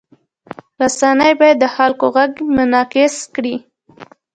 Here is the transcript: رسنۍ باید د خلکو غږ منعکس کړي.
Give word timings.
رسنۍ 0.81 1.31
باید 1.39 1.57
د 1.61 1.65
خلکو 1.75 2.05
غږ 2.15 2.31
منعکس 2.55 3.15
کړي. 3.35 3.55